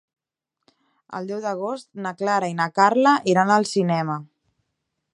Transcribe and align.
El 1.19 1.29
deu 1.33 1.43
d'agost 1.43 1.87
na 2.07 2.15
Clara 2.23 2.51
i 2.55 2.57
na 2.63 2.69
Carla 2.81 3.15
iran 3.35 3.57
al 3.59 3.71
cinema. 3.77 4.21